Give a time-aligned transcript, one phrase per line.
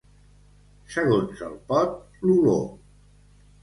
[0.95, 1.97] Segons el pot,
[2.27, 2.69] l'olor.